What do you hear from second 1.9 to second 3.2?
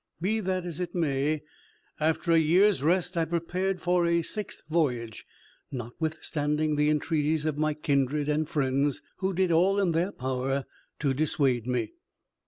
after a year's rest